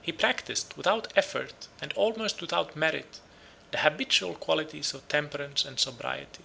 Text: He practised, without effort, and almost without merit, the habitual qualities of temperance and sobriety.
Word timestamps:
He 0.00 0.10
practised, 0.10 0.72
without 0.78 1.12
effort, 1.16 1.68
and 1.82 1.92
almost 1.92 2.40
without 2.40 2.76
merit, 2.76 3.20
the 3.72 3.78
habitual 3.80 4.34
qualities 4.34 4.94
of 4.94 5.06
temperance 5.08 5.66
and 5.66 5.78
sobriety. 5.78 6.44